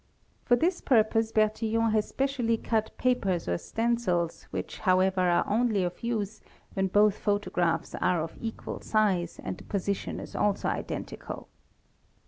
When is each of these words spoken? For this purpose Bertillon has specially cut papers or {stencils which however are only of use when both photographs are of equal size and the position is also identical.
For 0.45 0.55
this 0.55 0.81
purpose 0.81 1.31
Bertillon 1.31 1.91
has 1.91 2.07
specially 2.09 2.57
cut 2.57 2.89
papers 2.97 3.47
or 3.47 3.55
{stencils 3.59 4.45
which 4.49 4.79
however 4.79 5.21
are 5.29 5.45
only 5.47 5.83
of 5.83 6.01
use 6.03 6.41
when 6.73 6.87
both 6.87 7.19
photographs 7.19 7.93
are 7.93 8.23
of 8.23 8.35
equal 8.41 8.79
size 8.81 9.39
and 9.43 9.59
the 9.59 9.63
position 9.63 10.19
is 10.19 10.35
also 10.35 10.69
identical. 10.69 11.49